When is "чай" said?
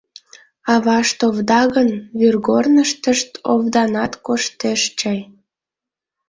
4.99-5.19